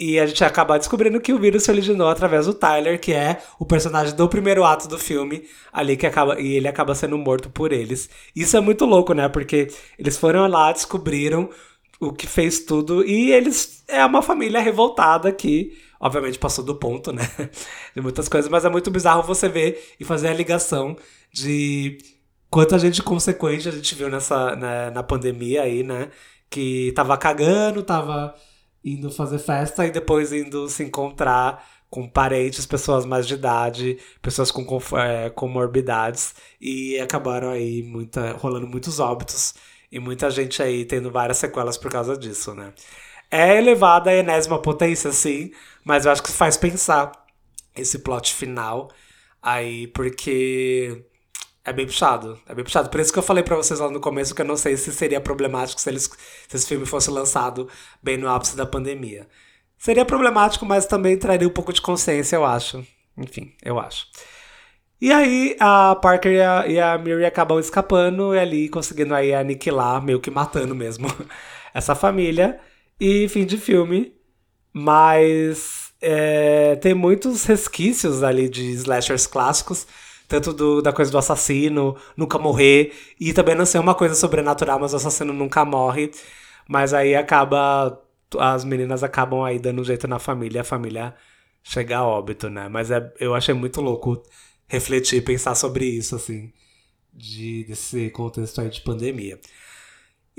E 0.00 0.18
a 0.18 0.24
gente 0.24 0.42
acaba 0.42 0.78
descobrindo 0.78 1.20
que 1.20 1.30
o 1.30 1.38
vírus 1.38 1.62
se 1.62 1.70
originou 1.70 2.08
através 2.08 2.46
do 2.46 2.54
Tyler, 2.54 2.98
que 2.98 3.12
é 3.12 3.42
o 3.58 3.66
personagem 3.66 4.16
do 4.16 4.26
primeiro 4.30 4.64
ato 4.64 4.88
do 4.88 4.98
filme, 4.98 5.44
ali 5.70 5.94
que 5.94 6.06
acaba. 6.06 6.40
E 6.40 6.54
ele 6.54 6.66
acaba 6.66 6.94
sendo 6.94 7.18
morto 7.18 7.50
por 7.50 7.70
eles. 7.70 8.08
Isso 8.34 8.56
é 8.56 8.60
muito 8.60 8.86
louco, 8.86 9.12
né? 9.12 9.28
Porque 9.28 9.68
eles 9.98 10.16
foram 10.16 10.46
lá, 10.48 10.72
descobriram 10.72 11.50
o 12.00 12.14
que 12.14 12.26
fez 12.26 12.60
tudo. 12.60 13.04
E 13.04 13.30
eles. 13.30 13.84
É 13.86 14.02
uma 14.06 14.22
família 14.22 14.58
revoltada 14.58 15.30
que, 15.30 15.76
obviamente, 16.00 16.38
passou 16.38 16.64
do 16.64 16.76
ponto, 16.76 17.12
né? 17.12 17.30
De 17.94 18.00
muitas 18.00 18.26
coisas, 18.26 18.50
mas 18.50 18.64
é 18.64 18.70
muito 18.70 18.90
bizarro 18.90 19.22
você 19.22 19.50
ver 19.50 19.94
e 20.00 20.04
fazer 20.04 20.28
a 20.28 20.34
ligação 20.34 20.96
de 21.30 21.98
quanta 22.48 22.78
gente 22.78 23.02
consequente 23.02 23.68
a 23.68 23.72
gente 23.72 23.94
viu 23.94 24.08
nessa 24.08 24.56
né, 24.56 24.90
na 24.90 25.02
pandemia 25.02 25.62
aí, 25.62 25.82
né? 25.82 26.08
Que 26.48 26.90
tava 26.92 27.18
cagando, 27.18 27.82
tava 27.82 28.34
indo 28.84 29.10
fazer 29.10 29.38
festa 29.38 29.86
e 29.86 29.90
depois 29.90 30.32
indo 30.32 30.68
se 30.68 30.82
encontrar 30.82 31.64
com 31.90 32.08
parentes, 32.08 32.66
pessoas 32.66 33.04
mais 33.04 33.26
de 33.26 33.34
idade, 33.34 33.98
pessoas 34.22 34.50
com 34.50 34.64
é, 34.96 35.28
comorbidades 35.30 36.34
e 36.60 36.98
acabaram 37.00 37.50
aí 37.50 37.82
muita, 37.82 38.32
rolando 38.32 38.66
muitos 38.66 39.00
óbitos 39.00 39.54
e 39.90 39.98
muita 39.98 40.30
gente 40.30 40.62
aí 40.62 40.84
tendo 40.84 41.10
várias 41.10 41.38
sequelas 41.38 41.76
por 41.76 41.90
causa 41.90 42.16
disso, 42.16 42.54
né? 42.54 42.72
É 43.30 43.58
elevada 43.58 44.10
a 44.10 44.14
enésima 44.14 44.60
potência, 44.60 45.12
sim, 45.12 45.52
mas 45.84 46.04
eu 46.06 46.12
acho 46.12 46.22
que 46.22 46.30
faz 46.30 46.56
pensar 46.56 47.12
esse 47.76 47.98
plot 48.00 48.34
final 48.34 48.90
aí, 49.42 49.86
porque 49.88 51.04
é 51.64 51.72
bem 51.72 51.86
puxado, 51.86 52.38
é 52.46 52.54
bem 52.54 52.64
puxado. 52.64 52.88
Por 52.88 53.00
isso 53.00 53.12
que 53.12 53.18
eu 53.18 53.22
falei 53.22 53.42
pra 53.42 53.56
vocês 53.56 53.80
lá 53.80 53.90
no 53.90 54.00
começo 54.00 54.34
que 54.34 54.42
eu 54.42 54.46
não 54.46 54.56
sei 54.56 54.76
se 54.76 54.92
seria 54.92 55.20
problemático 55.20 55.80
se, 55.80 55.88
eles, 55.90 56.10
se 56.48 56.56
esse 56.56 56.66
filme 56.66 56.86
fosse 56.86 57.10
lançado 57.10 57.68
bem 58.02 58.16
no 58.16 58.28
ápice 58.28 58.56
da 58.56 58.64
pandemia. 58.66 59.28
Seria 59.78 60.04
problemático, 60.04 60.66
mas 60.66 60.86
também 60.86 61.16
traria 61.16 61.48
um 61.48 61.52
pouco 61.52 61.72
de 61.72 61.80
consciência, 61.80 62.36
eu 62.36 62.44
acho. 62.44 62.84
Enfim, 63.16 63.54
eu 63.62 63.78
acho. 63.78 64.06
E 65.00 65.12
aí 65.12 65.56
a 65.58 65.96
Parker 65.96 66.32
e 66.32 66.42
a, 66.42 66.66
e 66.66 66.78
a 66.78 66.98
Miri 66.98 67.24
acabam 67.24 67.58
escapando 67.58 68.34
e 68.34 68.38
ali 68.38 68.68
conseguindo 68.68 69.14
aí 69.14 69.34
aniquilar, 69.34 70.02
meio 70.02 70.20
que 70.20 70.30
matando 70.30 70.74
mesmo, 70.74 71.08
essa 71.72 71.94
família. 71.94 72.60
E 73.00 73.28
fim 73.28 73.46
de 73.46 73.56
filme. 73.56 74.14
Mas 74.72 75.92
é, 76.00 76.76
tem 76.76 76.94
muitos 76.94 77.44
resquícios 77.44 78.22
ali 78.22 78.48
de 78.48 78.70
slashers 78.72 79.26
clássicos. 79.26 79.86
Tanto 80.30 80.52
do- 80.54 80.82
da 80.82 80.92
coisa 80.94 81.12
do 81.12 81.18
assassino 81.18 81.96
nunca 82.16 82.38
morrer. 82.38 82.94
E 83.20 83.32
também 83.34 83.54
não 83.56 83.66
ser 83.66 83.80
uma 83.80 83.94
coisa 83.96 84.14
sobrenatural, 84.14 84.80
mas 84.80 84.94
o 84.94 84.96
assassino 84.96 85.32
nunca 85.34 85.64
morre. 85.66 86.10
Mas 86.68 86.94
aí 86.94 87.14
acaba 87.16 88.00
as 88.38 88.64
meninas 88.64 89.02
acabam 89.02 89.42
aí 89.44 89.58
dando 89.58 89.80
um 89.82 89.84
jeito 89.84 90.06
na 90.08 90.18
família, 90.20 90.60
a 90.60 90.64
família 90.64 91.14
chega 91.64 91.98
a 91.98 92.06
óbito, 92.06 92.48
né? 92.48 92.68
Mas 92.68 92.90
é, 92.90 93.12
eu 93.20 93.34
achei 93.34 93.54
muito 93.54 93.80
louco 93.80 94.22
refletir 94.68 95.22
pensar 95.24 95.54
sobre 95.56 95.84
isso, 95.86 96.14
assim, 96.16 96.52
de, 97.12 97.64
desse 97.64 98.10
contexto 98.10 98.60
aí 98.60 98.70
de 98.70 98.80
pandemia. 98.82 99.40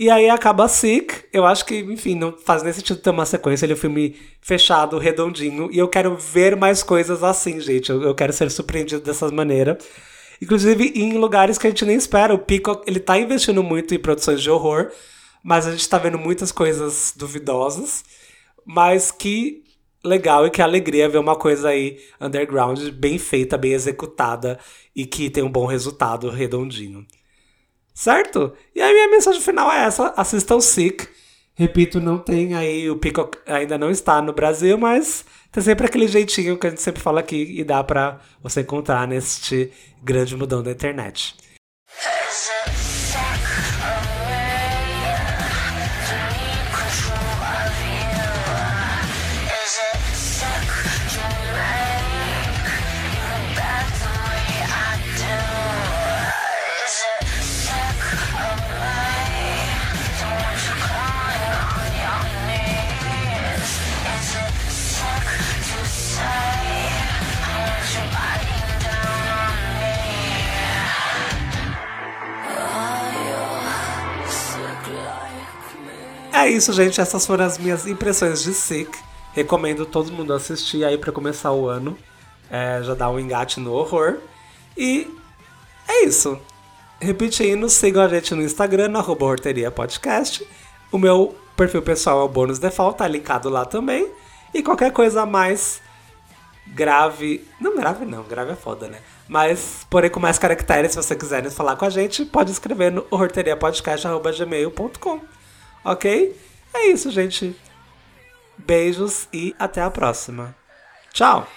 E 0.01 0.09
aí 0.09 0.27
acaba 0.31 0.67
Sick. 0.67 1.25
Eu 1.31 1.45
acho 1.45 1.63
que, 1.63 1.77
enfim, 1.77 2.15
não 2.15 2.35
faz 2.35 2.63
nem 2.63 2.73
sentido 2.73 2.99
ter 2.99 3.11
uma 3.11 3.23
sequência. 3.23 3.67
Ele 3.67 3.73
é 3.73 3.75
um 3.75 3.79
filme 3.79 4.15
fechado, 4.41 4.97
redondinho. 4.97 5.69
E 5.71 5.77
eu 5.77 5.87
quero 5.87 6.15
ver 6.17 6.55
mais 6.55 6.81
coisas 6.81 7.23
assim, 7.23 7.59
gente. 7.59 7.91
Eu, 7.91 8.01
eu 8.01 8.15
quero 8.15 8.33
ser 8.33 8.49
surpreendido 8.49 9.03
dessa 9.03 9.29
maneira. 9.29 9.77
Inclusive 10.41 10.91
em 10.95 11.19
lugares 11.19 11.59
que 11.59 11.67
a 11.67 11.69
gente 11.69 11.85
nem 11.85 11.95
espera. 11.95 12.33
O 12.33 12.39
Peacock, 12.39 12.83
ele 12.89 12.99
tá 12.99 13.19
investindo 13.19 13.61
muito 13.61 13.93
em 13.93 13.99
produções 13.99 14.41
de 14.41 14.49
horror. 14.49 14.91
Mas 15.43 15.67
a 15.67 15.71
gente 15.71 15.87
tá 15.87 15.99
vendo 15.99 16.17
muitas 16.17 16.51
coisas 16.51 17.13
duvidosas. 17.15 18.03
Mas 18.65 19.11
que 19.11 19.63
legal 20.03 20.47
e 20.47 20.49
que 20.49 20.63
alegria 20.63 21.09
ver 21.09 21.19
uma 21.19 21.35
coisa 21.35 21.69
aí 21.69 21.99
underground, 22.19 22.89
bem 22.89 23.19
feita, 23.19 23.55
bem 23.55 23.73
executada. 23.73 24.57
E 24.95 25.05
que 25.05 25.29
tem 25.29 25.43
um 25.43 25.51
bom 25.51 25.67
resultado 25.67 26.27
redondinho. 26.27 27.05
Certo? 27.93 28.53
E 28.75 28.81
a 28.81 28.91
minha 28.91 29.09
mensagem 29.09 29.41
final 29.41 29.71
é 29.71 29.83
essa: 29.85 30.13
assistam 30.15 30.59
Sick. 30.59 31.07
Repito, 31.53 31.99
não 31.99 32.17
tem 32.17 32.55
aí, 32.55 32.89
o 32.89 32.95
Peacock 32.95 33.37
ainda 33.45 33.77
não 33.77 33.91
está 33.91 34.21
no 34.21 34.33
Brasil, 34.33 34.77
mas 34.77 35.25
tem 35.51 35.61
sempre 35.61 35.85
aquele 35.85 36.07
jeitinho 36.07 36.57
que 36.57 36.65
a 36.65 36.69
gente 36.69 36.81
sempre 36.81 37.01
fala 37.01 37.19
aqui 37.19 37.59
e 37.59 37.63
dá 37.63 37.83
pra 37.83 38.19
você 38.41 38.61
encontrar 38.61 39.07
neste 39.07 39.71
grande 40.01 40.35
mudão 40.35 40.63
da 40.63 40.71
internet. 40.71 41.35
É 76.41 76.49
isso, 76.49 76.73
gente. 76.73 76.99
Essas 76.99 77.23
foram 77.23 77.45
as 77.45 77.59
minhas 77.59 77.85
impressões 77.85 78.41
de 78.41 78.51
Sick. 78.51 78.97
Recomendo 79.31 79.85
todo 79.85 80.11
mundo 80.11 80.33
assistir 80.33 80.83
aí 80.83 80.97
para 80.97 81.11
começar 81.11 81.51
o 81.51 81.67
ano. 81.67 81.95
É, 82.49 82.81
já 82.81 82.95
dá 82.95 83.07
um 83.11 83.19
engate 83.19 83.59
no 83.59 83.71
horror. 83.71 84.17
E 84.75 85.07
é 85.87 86.03
isso. 86.03 86.39
Repetindo, 86.99 87.69
sigam 87.69 88.01
a 88.01 88.07
gente 88.07 88.33
no 88.33 88.41
Instagram, 88.41 88.87
no 88.87 88.97
arroba 88.97 89.27
Horteria 89.27 89.69
Podcast. 89.69 90.43
O 90.91 90.97
meu 90.97 91.35
perfil 91.55 91.83
pessoal 91.83 92.21
é 92.21 92.23
o 92.23 92.27
Bônus 92.27 92.57
Default, 92.57 92.97
tá 92.97 93.07
linkado 93.07 93.47
lá 93.47 93.63
também. 93.63 94.11
E 94.51 94.63
qualquer 94.63 94.91
coisa 94.91 95.27
mais 95.27 95.79
grave. 96.65 97.47
Não, 97.59 97.75
grave 97.75 98.03
não, 98.03 98.23
grave 98.23 98.53
é 98.53 98.55
foda, 98.55 98.87
né? 98.87 98.97
Mas, 99.27 99.85
porém, 99.91 100.09
com 100.09 100.19
mais 100.19 100.39
caracteres, 100.39 100.93
se 100.93 100.97
você 100.97 101.15
quiser 101.15 101.47
falar 101.51 101.75
com 101.75 101.85
a 101.85 101.89
gente, 101.91 102.25
pode 102.25 102.51
escrever 102.51 102.91
no 102.91 103.05
horteriapodcast.gmail.com. 103.11 105.40
Ok? 105.83 106.35
É 106.73 106.87
isso, 106.87 107.09
gente. 107.11 107.55
Beijos 108.57 109.27
e 109.33 109.55
até 109.57 109.81
a 109.81 109.89
próxima. 109.89 110.55
Tchau! 111.13 111.47